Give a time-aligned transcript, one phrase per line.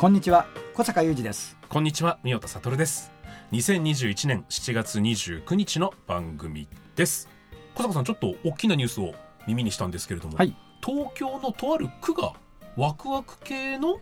[0.00, 1.58] こんにちは小坂雄二です。
[1.68, 3.12] こんにちは、三代田悟です。
[3.52, 7.28] 2021年7月29日の番組です。
[7.74, 9.12] 小坂さん、ちょっと大きなニュースを
[9.46, 10.56] 耳にしたんですけれども、はい。
[10.82, 12.32] 東京のとある区が
[12.78, 14.00] ワクワク系の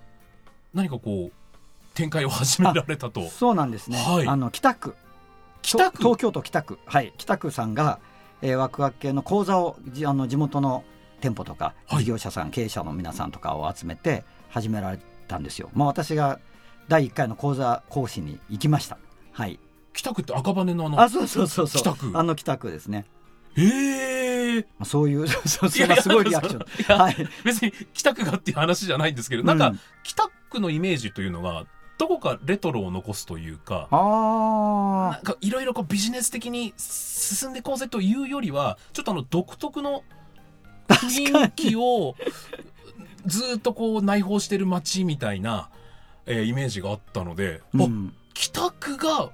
[0.73, 1.33] 何かこう
[1.95, 3.27] 展開を始められたと。
[3.27, 4.29] そうなんですね、はい。
[4.29, 4.95] あの北区。
[5.63, 5.99] 北区？
[5.99, 6.79] 東京都北区。
[6.87, 7.13] はい。
[7.17, 7.99] 北区さんが、
[8.41, 10.85] えー、ワクワク系の講座をじあの地元の
[11.21, 12.05] 店舗とかはい。
[12.05, 15.71] 事業者さん、経営者の皆さんとかを集めて始められたんですよ。
[15.75, 16.41] まあ私が
[16.89, 18.99] 第1回の講座講師に行きました。
[19.33, 19.61] はい。
[19.93, 21.83] 北区って赤羽のあの、あそうそうそうそう。
[21.83, 22.13] 北区？
[22.15, 23.07] あの北区ですね。
[23.57, 26.99] ええまあそういうそうそいやれがすごいリアクション。
[26.99, 27.17] はい。
[27.45, 31.67] 別に北区がっていう話じゃないんですけど、なんかうん北区のイメージというのが、
[31.99, 40.05] どこかレトロを残すというか、あなんかいろいろこうビジネス的に進んでいこうぜというよりは、ちょっとあの独特の
[40.89, 42.15] 雰囲気を
[43.27, 45.69] ずーっとこう内包してる街みたいな、
[46.27, 48.15] えーイメージがあったので、うん。
[48.35, 49.31] 北区が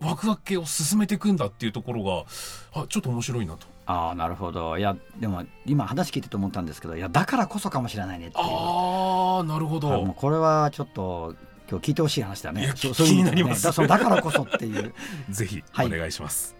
[0.00, 3.66] ワクワク系を進めていくんだっていうところが、あ、ちょっと面白いなと。
[3.86, 4.78] ああなるほど。
[4.78, 8.44] いやでも今話聞いてて思ったんですけどいやだからこそかもしれないねっていう。
[8.44, 10.12] ああ、なるほあもうど。
[10.12, 11.34] これはちょっと
[11.68, 12.72] 今日聞いてほしい話だね。
[12.76, 13.06] そういう意味でね。
[13.06, 13.64] 気になります。
[13.64, 14.94] だだからこそっていう。
[15.28, 15.86] ぜひはい。
[15.86, 16.54] お願いします。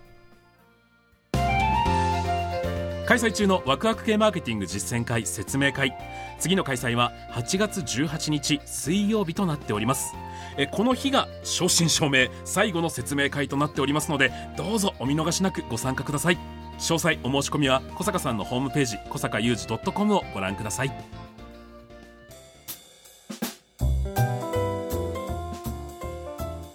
[3.07, 5.93] 開催中のワクワク系マーケティング実践会説明会
[6.41, 10.15] 次の開催は8月18日水曜日となっております。
[10.57, 16.39] えこの日が正真正銘最後の説明会となっておりますのでどうぞお見逃しなくご参加ください。
[16.79, 20.89] 詳細お申し込みは小坂さんのホームページ小坂雄二 .com をご覧ください。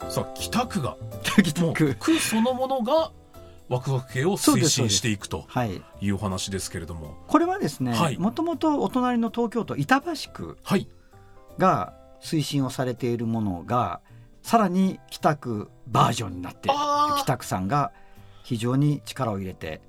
[0.09, 0.95] さあ北区が。
[1.59, 3.11] もう区区そのものが
[3.67, 7.17] ワクワク系を推進していくとはいいうお話ですけれども。
[7.27, 8.17] これはですねはい。
[8.17, 10.87] もともとお隣の東京都板橋区はい。
[11.57, 14.01] が推進をされているものが
[14.41, 17.91] さらに北区バージョンになってあ北区さんが
[18.43, 19.81] 非常に力を入れて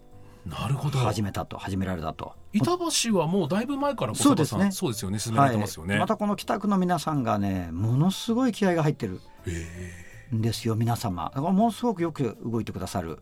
[0.48, 0.98] あなるほど。
[0.98, 2.34] 始めたと始められたと。
[2.52, 4.70] 板橋はもうだいぶ前からそうですね。
[4.70, 5.18] そうですよね。
[5.18, 11.30] 進められてますよね、はい、またこの北区の皆さんがねものすごい気合が入ってるえんですよ皆様。
[11.34, 13.10] だからものすごくよく動いてくださる。
[13.10, 13.18] ん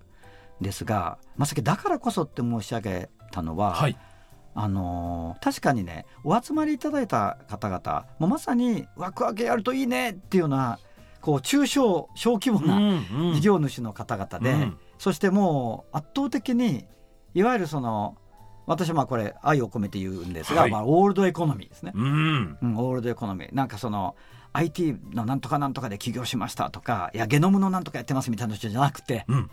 [0.64, 3.98] ですがまさきだからこそって申し上げたのは、ーはい。
[4.56, 10.78] あのー確かにねお集まりいただいた方々もうまさにワクワクやるといいねっていうような
[11.20, 13.34] こう中小小規模なうんうん。
[13.34, 14.78] 事業主の方々で、うん。
[14.98, 16.84] そしてもう圧倒的に
[17.34, 18.16] いわゆるその
[18.66, 20.70] 私はまあこれ愛を込めて言うんですが、はい。
[20.70, 22.58] まあ、オールドエコノミーですね、うん。
[22.62, 24.16] うん、オールドエコノミーなんかその
[24.54, 29.50] IT のなんとかなんとかで起業しましたとかいやゲノムのなんとかやってますみたいな人じゃなくてうん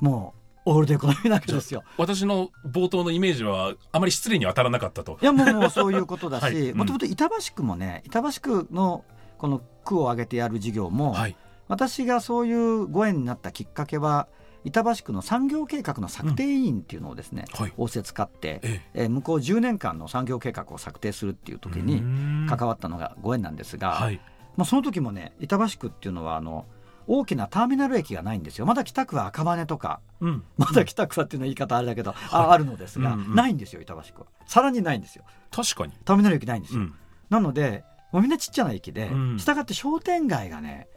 [0.00, 0.34] も
[0.66, 1.84] うオールドエコノミーなわけですよ。
[1.96, 5.18] 私の冒頭のイメージはあまり失礼には当たらなかったと。
[5.22, 6.52] いやもうもうそういうことだ はい。
[6.52, 9.04] しうんもともと板橋区もね板橋区の
[9.38, 11.36] この区を挙げてやる事業も、はい。
[11.68, 14.28] 私がそういうご縁になったきっかけは
[14.64, 17.72] 板橋区の産業計画の策定委員っていうのをですね、はい。
[17.76, 19.04] 仰せ使って、ええ。
[19.06, 22.46] ー向こう10年間の産業計画を策定するっていう時えにうん。
[22.48, 24.20] 関わったのがご縁なんですが、はい。
[24.56, 26.66] まあ、その時もね板橋区っていうのはあの
[27.06, 28.66] 大きなターミナル駅がないんですよ。
[28.66, 30.44] まだ北区は赤羽とかうん。
[30.56, 33.34] まだ北区はっていうのは言い方あれだけど、ああるのですが、うんうん。
[33.34, 34.26] ないんですよ板橋区は。
[34.46, 35.24] さらにないんですよ。
[35.50, 35.92] 確かに。
[36.04, 36.94] ターミナル駅ないんですよ、うん。
[37.30, 39.38] なのでもうみんなちっちゃな駅で、うん。
[39.38, 40.88] したがって商店街がね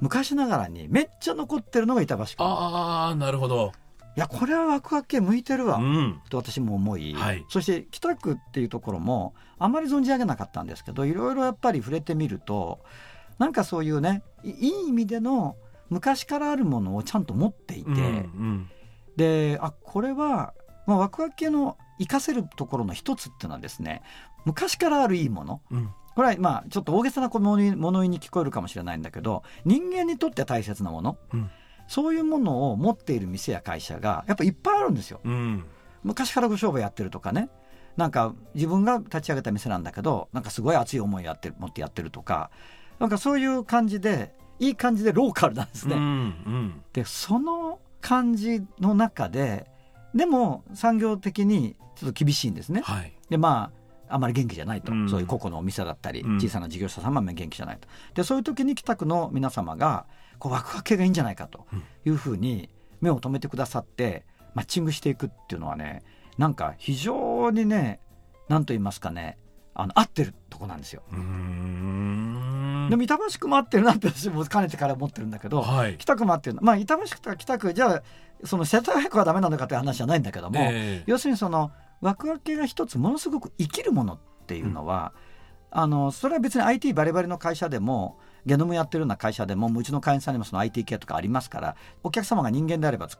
[0.00, 2.30] 昔ながらにめっちゃ残ってるのが板橋区。
[2.38, 3.72] ああなるほど。
[4.16, 6.20] いやこれはワクワク系向いてるわ、うん。
[6.30, 7.44] と私も思い、はい。
[7.50, 12.80] そして北区っていうところもあまり存じ上げなかったんですけどいろいろやっぱり触れてみると
[13.38, 15.56] なんかそういうねいいい意味での
[15.90, 18.70] 昔からあるものをちゃんと持っていて、うんうん。
[19.16, 20.54] であこれは、
[20.86, 24.02] まあ、ワクワク系の活かせるところの一つっていうのはですね
[24.44, 25.60] 昔からあるいいもの。
[25.70, 25.90] うん。
[26.14, 31.50] これはまあちょっと大げさな物言いに聞こえるかもしれないんだけど人間にとって大切なもの、うん。
[31.88, 35.20] そういうものを持っている店や会社がやっぱいっぱいあるんですよ。
[35.24, 35.64] うん。
[36.02, 37.50] 昔からご商売やってるとかね。
[37.96, 42.50] なんか自分が立ち上げた店なんだけどなんかすごい熱い思いやってる持ってやってるとか
[42.98, 45.96] なんかそういう感じでいい感じでローカルなんですね。
[45.96, 46.82] うんうん。
[46.92, 49.66] でその感じの中で
[50.14, 52.80] でも産業的にちょっと厳しいんですね。
[52.82, 53.12] はい。
[53.28, 53.70] でま
[54.08, 55.08] ああまり元気じゃないと、うん。
[55.08, 56.36] そういう個々のお店だったり、うん。
[56.36, 57.88] 小さな事業者さんも元気じゃないと。
[58.14, 60.06] でそういう時に北区の皆様が
[60.38, 61.66] こうワクワク系がいいんじゃないかと
[62.04, 62.70] いうふうに
[63.00, 66.02] 目を留めてくださってマッチングしていくっていうのはね
[66.38, 68.00] なんか非常にね
[68.48, 69.38] 何と言いますかね
[69.74, 71.02] あの合ってるとこなんですよ。
[71.12, 71.75] うーん
[72.90, 75.96] でも板橋区も合ってるなって私もかねてから思ってるんだけど、はい。
[75.98, 78.02] 北区も合ってるまあ板橋区とか北区じゃあ
[78.44, 81.04] その世田谷区はダメなのかって話じゃないんだけども、ええ。
[81.06, 85.12] 要するにそのワクワク系が一つものすごく生きるものっていうのは、
[85.70, 93.18] あのそれは別に IT バリバリの会社でもゲノムやってるような会社でもうちの会員さんにもその IT 系とかありますからお客様が人間であればつ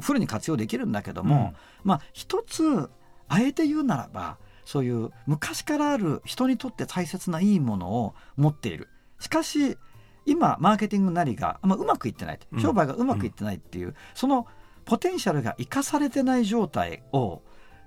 [0.00, 2.90] フルに活用できるんだけども、まあ一つ
[3.28, 8.88] あえて言うならばそういう昔からある人にとって大切ないいものを持っている
[9.24, 9.78] しかし
[10.26, 12.60] 今マーケティングなりが、まあ、うまくいってないうん。
[12.60, 14.46] 商売がうまくいってないっていう、その
[14.84, 17.40] ポテンシャルが生かされてない状態を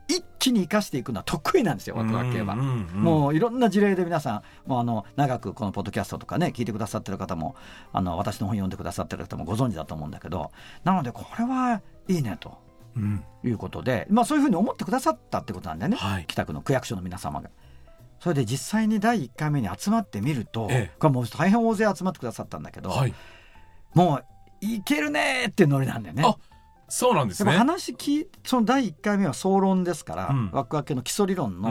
[0.07, 2.55] 一気に生かしていくのは得意なんですよワクワク系は。
[2.55, 2.65] うんうん。
[2.65, 7.55] うんもういろんな事例で皆さんもうあの長くこのポッドキャストとかね聞いてくださってる方も
[7.93, 10.51] あの私の本読んでくださってる方もご存知だと思うんだけど
[10.83, 12.57] なのでこれはいいねと。
[12.95, 13.23] うん。
[13.43, 16.25] いうことで、まあ、そういうふうに思ってくださったってことなんだよね、はい。
[16.27, 17.51] 北区の区役所の皆様が。
[18.19, 20.97] それで実際に第1回目に集まってみると、ええ。
[20.99, 23.13] これもう大変大勢集まってくださったんだけど、はい。
[23.93, 24.25] もう
[24.61, 26.23] いけるねーっていうノリなんだよね。
[26.25, 26.35] あ
[26.89, 30.49] そうなんですでもね話聞いその第1回目は総論ですから、うん。
[30.51, 31.69] ワクワク系の基礎理論の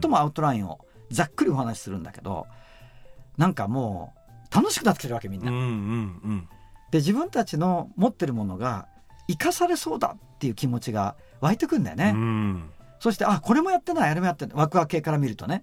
[0.00, 0.80] 最もアウトラインを
[1.10, 2.46] ざっくりお話しするんだけど
[3.36, 4.14] なんかも
[4.50, 5.50] う楽しくなってきてるわけみんな。
[5.50, 5.68] うんうんう
[6.32, 6.48] ん。
[6.90, 8.88] で自分たちの持ってるものが
[9.28, 12.12] 生かされそうだっていう気持ちが湧いてくんだよね。
[12.14, 12.70] うん。
[13.00, 15.62] そしてあこれもやってないあれもやってないワクワク系から見るとね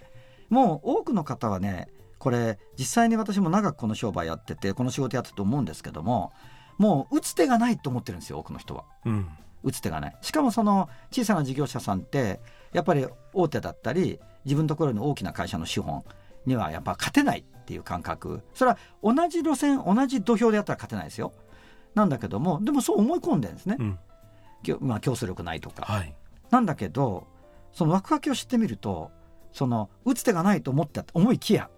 [0.52, 1.88] もう多くの方はね
[2.20, 6.32] これ実際に私も長くこの商売やっててこの仕事やってると思うんですけども
[6.78, 8.86] もう打つ手がないと思ってるんですよ多くの人は。
[9.06, 9.28] うん。
[9.64, 10.18] 打つ手がない。
[10.22, 12.40] しかもその小さな事業者さんって
[12.74, 16.04] やっぱり大手だったり自分のところの大きな会社の資本
[16.46, 18.42] にはやっぱ勝てないっていう感覚。
[18.54, 21.34] それは同じ路線同じ土俵でやったら勝てないですよ。
[21.94, 24.00] なんだけどもでもそう思い込んでるんですね、うん。
[24.64, 26.16] きょまあ、競争力ないとか、はい。
[26.50, 27.28] なんだけど
[27.72, 29.12] そのワクワクを知ってみると
[29.52, 31.70] その打つ手がないと思って思いきや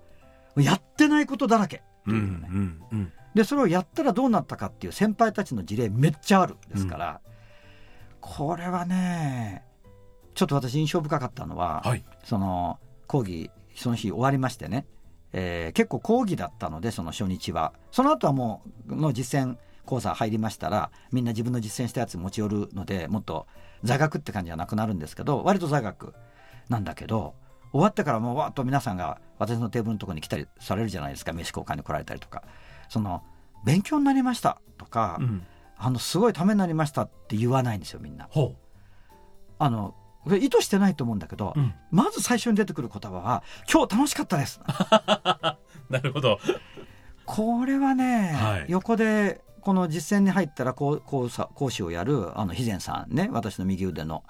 [0.56, 3.12] やってないことだらけってうんういうね、んうん。
[3.34, 7.22] でそれをやったらどうなったかっていう先輩たちの事例めっちゃあるですから、
[8.22, 9.64] これはね
[10.36, 12.04] ちょっと私印象深かったのは、はい。
[12.24, 14.86] その講義その日終わりましてね、
[15.32, 17.74] えー結構講義だったのでその初日は。
[17.92, 23.48] その後はもうの実践講座入りましたらみんな自分の実践したやつ持ち寄るのでもっと
[23.84, 26.14] 座学って感じじゃなくなるんですけど割と座学
[26.70, 27.34] なんだけど
[27.74, 31.34] 終わってからもうわーっと皆さんが私のテーブルのところに来たりされるじゃないですか。
[31.34, 32.44] 飯交換に来られたりとか。
[32.88, 33.24] その
[33.66, 35.44] 勉強になりましたとか、うん。
[35.76, 38.28] あのすごいためになりましたって言わないんですよみんな。
[38.30, 38.56] ほ
[39.58, 39.96] あの
[40.40, 41.74] 意図してないと思うんだけど、ううん。
[41.92, 44.62] まず最初に出てくる言葉は「今日楽しかったです」
[45.90, 46.40] なるほど。
[47.26, 48.66] これはね、はい。
[48.68, 54.24] 横でこの実践に入ったら講講さ講師をやるあの肥前さんね私の右腕の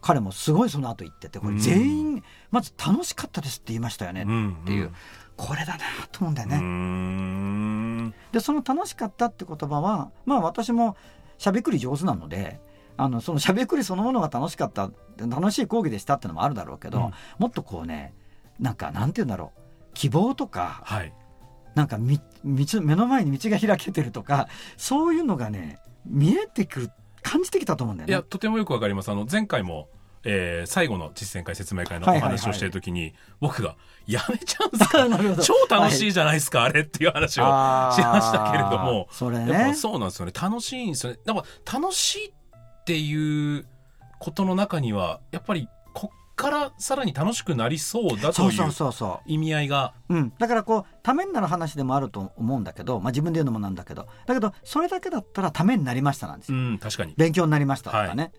[0.00, 4.92] 彼もすごいその後言っててこれ全員まず「楽しかったです」って言いましたよねっていう、
[5.36, 8.14] これだなと思うんだよね。
[8.32, 10.96] でその楽しかったって言葉はまあ私も
[11.38, 12.60] しゃべくり上手なので
[12.96, 17.12] あのそのしゃべくりそのものが楽しかった楽しい講義でしたってのもあるだろうけど、うん。
[17.38, 18.14] もっとこうね
[18.58, 19.60] なんかなんて言うんだろう。
[19.94, 21.12] 希望とかはい。
[21.74, 26.90] なんかみ道目の前に道が開けてるとかそういうのがね見えてくる
[27.22, 28.12] 感じてきたと思うんだよね。
[28.12, 29.10] いやとてもよくわかります。
[29.10, 29.88] あの前回も
[30.24, 32.38] えー最後の実践会説明会のおはいはいはい。
[32.38, 35.06] 話をしている時に、僕が「やめちゃうんですか？
[35.42, 39.08] 超楽しいじゃないですか、あれ」っていう話をしましたけれども。
[39.10, 40.32] それやっぱねそうなんですよね。
[40.38, 41.18] 楽しいんですよね。
[41.24, 43.66] でも楽しいっていう
[44.18, 45.68] ことの中にはやっぱり
[46.40, 49.92] からさらに楽しくなりそうだといそう意味合いが。
[50.08, 54.06] う、うん、だからこうためになる話でもあると思うんだけど、まあ、自分で言うのもなんだけど。
[54.26, 57.14] だけどそれだけだったらためになりましたなんですうよ、ん確かに。
[57.16, 58.32] 勉強になりましたとかね、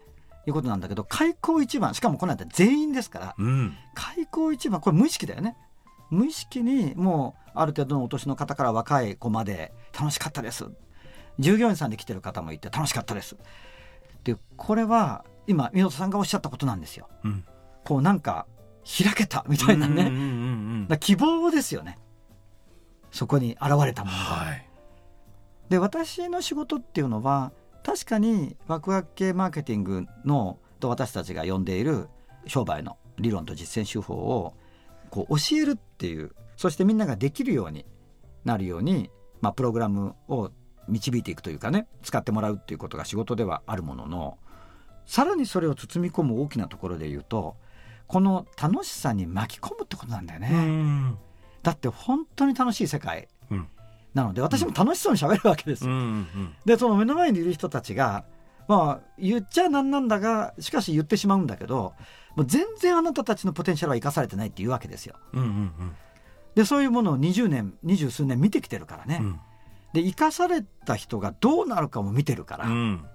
[0.48, 3.36] い、うことなんだけど開口一番しかもこの間全員ですから。
[3.38, 3.78] うん。
[3.94, 5.56] 開口一番これ無意識だよね。
[6.10, 10.66] 無意識にもうある程度のお年の方から若い子まで楽しかったです。
[11.40, 13.38] 従業員さんで来てる方もいて楽しかったです。
[14.24, 17.08] でこれは今美濃さんがおっしゃったことなんですよ。
[17.24, 17.46] うん
[17.84, 18.48] こうなんか
[18.86, 20.28] 開けたみたいなね、うんうんうんう
[20.80, 22.00] んだから希望ですよね。
[23.12, 24.70] そこに現れたものが、はい。
[25.70, 27.52] で私の仕事っていうのは
[27.84, 32.10] 確かにワクワク系マーケティングのと私たちが呼んでいる
[32.48, 34.54] 商売の理論と実践手法を
[35.10, 37.86] こう教えるっていうそしてみんなができるように
[38.44, 39.10] なるように
[39.42, 40.52] まあ、プログラムを
[40.88, 44.38] 導いていくというかね使ってもらうっていうことが仕事ではあるものの
[45.06, 47.58] さらにそれを包み込む大きなところで言うと
[48.12, 50.50] この楽しさに巻き込むってことなんだよね。
[50.52, 51.18] うん。
[51.64, 53.30] だって本当に楽しい世界。
[53.50, 53.70] うん。
[54.14, 55.86] なので私も楽しそうに喋るわけです。
[55.86, 55.92] よ。
[55.92, 56.56] うんうん。
[56.66, 58.26] でその目の前にいる人たちが
[58.68, 61.94] まあ言っちゃなんなんだがしかし言ってしまうんだけど
[62.36, 65.16] もう全然あなたたちのポテンシャルは生かされてないっていうわけですよ。
[65.32, 65.96] うんうん
[66.54, 69.20] でそういうものを20年二十数年見てきてるからね。
[69.22, 69.40] うん。
[69.94, 73.06] で生かされた人がどうなるかも見てるから、いうん。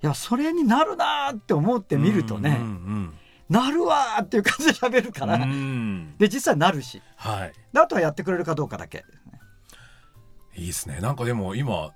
[0.00, 3.12] やそれになるなーって思って見るとね、うん
[3.48, 5.42] なるわーっていう感じで喋るから、うん。
[5.42, 7.02] うんで実際なるし。
[7.16, 7.52] はい。
[7.72, 9.04] であとはやってくれるかどうかだけ。
[10.56, 10.98] いいですね。
[11.00, 11.92] なんかでも今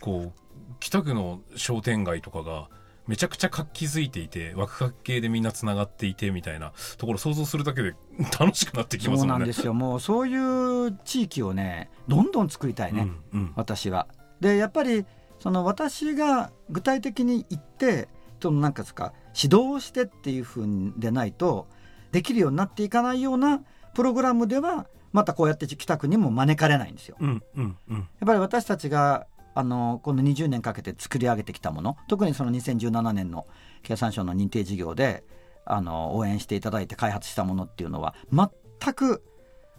[0.00, 0.40] こう
[0.80, 2.68] 北区の商店街とかが
[3.06, 7.94] めちゃくちゃ活気づいていてワクワク系でみんなつながっていてみたいなところ想像するだけで
[8.38, 9.74] 楽しくなってきますそうもねなんんですよ。
[9.74, 13.52] もうそういう地域をねどんどん作りたいね、うんうん。
[13.56, 14.06] 私は。
[14.40, 15.06] でやっぱり
[15.38, 18.08] その私が具体的に言って
[18.40, 21.66] そのなんかか指導してっていうふうでないと
[22.12, 23.62] できるようになっていかないような
[23.94, 27.16] プログラムではまたこうやって北区にも招かれないんですよ。
[27.20, 33.46] うんうんうんやっぱり私たちがあのこの20年かけて作り上げてきたもの特にその2017年の
[33.82, 35.24] 経産省の認定事業で
[35.64, 39.24] あの応援していただいて開発したものっていうのは全く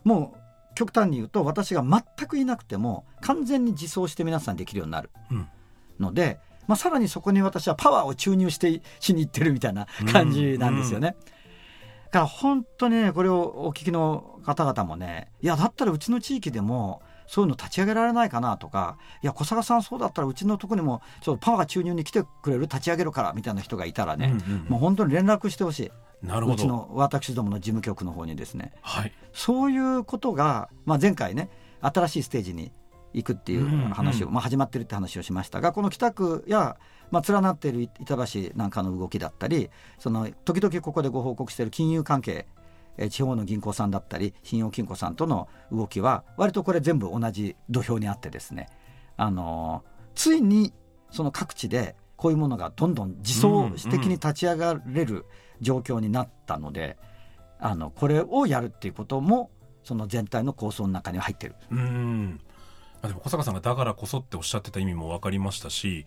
[0.03, 5.47] もう極端に言うと私が全くいなくても完全に自走して皆さんできるようになるうん
[5.99, 11.15] ので、まあ、さらにそこに私はパワーを注入してしに行ってるみたいな感じなんですよね。
[12.05, 24.65] だから本当にねこれをお聞きの方々もねいやだったらうちの地域でもそういうの立ち上げられないかなとかいや小坂さんそうだったらうちのとこにもちょっとパワー注入に来てくれる立ち上げるからみたいな人がいたらね、うんうん。
[24.69, 25.91] もう本当に連絡してほしい。
[26.25, 26.53] なるほど。
[26.53, 28.71] うちの私どもの事務局の方にですね。
[28.81, 29.11] はい。
[29.33, 31.49] そういうことが、まあ、前回ね
[31.81, 32.71] 新しいステージに
[33.13, 34.33] 行くっていう話を、うん。
[34.33, 36.77] まあ、始まってるって話をしましたがこの北区や、
[37.11, 42.47] まあ、連なっている板橋なんかの動きだったりその時々ここでご報告している金融関係
[42.97, 48.69] えー地方の銀行さんだったり信用金庫さんとの動きは割とこれ全部同じ土俵にあってですね、
[49.17, 50.73] あのーついに
[51.11, 55.25] その各地でこういうものがどんどん自走的に立ち上がれる
[55.61, 56.97] 状況になったので、
[57.59, 59.51] あのこれをやるっていうことも
[59.83, 61.55] その全体の構想の中には入ってる。
[61.71, 62.46] うんまあ
[63.03, 66.05] でも小坂さんがだからこそっておっしゃってた意味も分かりましたし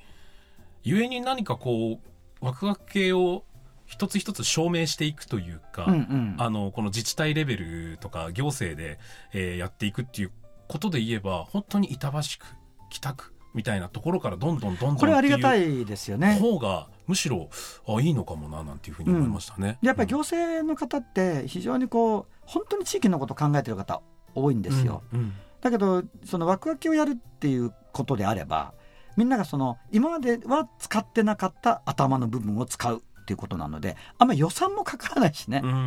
[0.85, 3.45] 故に何かこうワクワク系を
[3.87, 8.99] 一つ一つ証明していくというか、うんうんあのこの自治体レベルとか行政で、
[9.33, 10.31] えーやっていくっていう
[10.69, 12.47] ことで言えば本当に板橋区
[12.89, 16.39] 北区みたいなところからどんどんどんどんこれありがたっていですよね。
[16.39, 17.51] 方がむしろ
[17.87, 19.79] あいいのかもななんていうふうに思いましたね。
[19.83, 24.03] でやっぱり行政の方って非常にこう本当に地域のことを考えてる方
[24.37, 25.03] 多いんですよ。
[25.13, 28.73] うんうんだけどそのワクワクをやるっていうことであれば
[29.17, 35.61] みんながその今までは使ってなかった頭の部分を使うっていうことなのであんまり予算もかからないしね。
[35.63, 35.79] うんうんう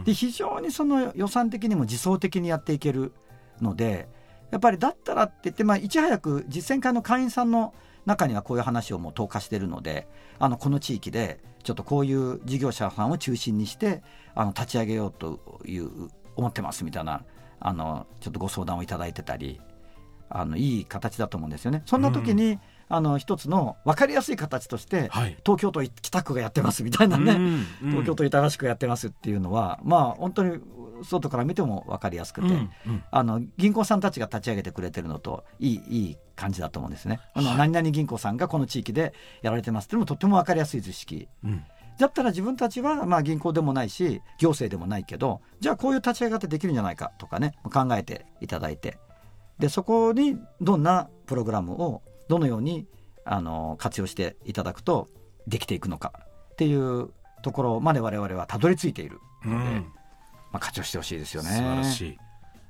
[0.00, 3.12] んで非常にその予算的にも自走的にやっていける
[3.60, 4.08] ので
[4.50, 10.06] やっぱりだったらって言って、まあ、いち早く実践会の会員さんの中にはこういう話をもう投下してるので
[10.38, 14.02] あのこの地域でちょっとこういう事業者さんを中心にして
[14.34, 15.90] あの立ち上げようという
[16.36, 17.24] 思ってますみたいな
[17.60, 19.60] あのちょっとご相談をいただいてたり
[20.28, 21.82] あのいい形だと思うんですよね。
[21.86, 22.58] そんな時に、
[22.88, 30.60] あの一つの分かりやすい形として、はい東京都北区がやってますみたいなね、うんうん東京都板橋区がやってますっていうのは、まあ本当に
[31.02, 37.20] 外から見ても分かりやすくて、うんうんあの銀行さんたちが立ち上げてくれてるのといいいい感じだと思うんですね。
[37.34, 41.28] あのはい何々銀行さんがこの地域でやられてますっていうのもとっても分かりやすい図式。
[41.44, 41.64] うん
[41.98, 48.98] だったら自分たちはまあ銀行でもないし行政でもないけどじゃあこういう立ち上がってできるんじゃないかとかね考えていただいて。
[49.58, 52.86] でそこにどんなプログラムをどのように
[53.24, 55.08] あの活用していただくと
[55.46, 56.12] できていくのか
[56.52, 57.10] っていう
[57.42, 59.92] ところまで我々はたどり着いているので、うん。
[60.52, 61.48] まあ、活用してほしいですよね。
[61.48, 62.18] 素晴らしい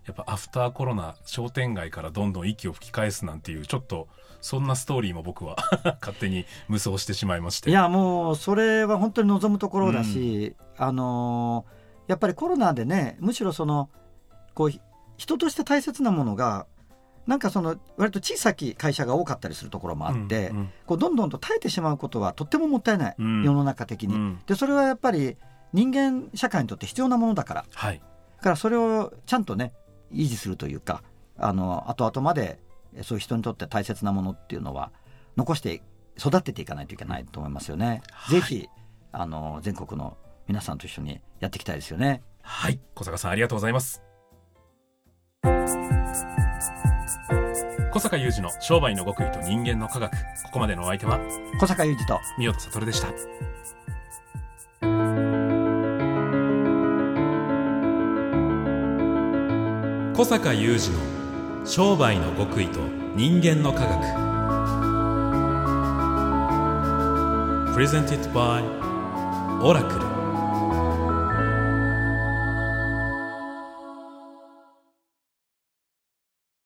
[0.06, 4.08] やっぱアフターコロナ商店街からどんどん息を吹き返すなんていうちょっと
[4.40, 5.56] そんなストーリーも僕は
[6.00, 7.70] 勝手に無双してしまいまして。
[7.70, 13.90] いやもうそれは本当に望むところだし、あのーやっぱりコロナでねむしろその
[14.54, 14.80] こうひ
[15.16, 16.66] 人として大切なものが
[17.26, 20.70] なんかその割と小さき会社が多かったりするところもあって、うんうん。
[20.86, 23.42] こうどんどんと絶えてしまうことはとってももったいない、うん。
[23.42, 24.14] 世の中的に。
[24.14, 24.40] うん。
[24.46, 25.36] でそれはやっぱり
[25.72, 27.64] 人間社会にとって必要なものだから。
[27.74, 28.00] はい。
[28.36, 29.72] だからそれをちゃんとね
[30.12, 31.02] 維持するというか
[31.38, 32.58] あの後々まで
[33.02, 34.90] そういう人にとって大切なものっていうのは
[35.36, 35.82] 残して
[36.18, 38.02] 育てていかないといけないと思いますよね。
[38.10, 38.40] はい。
[38.40, 38.68] ぜひ
[39.12, 40.16] あの全国の
[40.48, 42.22] 皆さんと一緒にやっていきたいですよね。
[42.42, 42.80] はい。
[42.94, 44.02] 小坂さんありがとうございます。
[47.92, 50.12] 小坂雄二の商売の極意と人間の科学。
[50.12, 50.18] こ
[50.52, 51.18] こまでのお相手は
[51.60, 53.08] 小坂雄二と三代悟でした
[60.16, 62.80] 小坂雄二の商売の極意と
[63.16, 64.00] 人間の科学。
[67.74, 68.64] プレゼンティットバイ
[69.62, 70.15] オラクル